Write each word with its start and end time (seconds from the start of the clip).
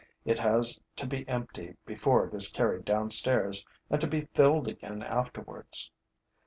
It 0.25 0.39
has 0.39 0.81
to 0.95 1.05
be 1.05 1.27
emptied 1.29 1.77
before 1.85 2.25
it 2.25 2.33
is 2.33 2.47
carried 2.47 2.85
downstairs 2.85 3.63
and 3.87 4.01
to 4.01 4.07
be 4.07 4.21
filled 4.33 4.67
again 4.67 5.03
afterwards. 5.03 5.91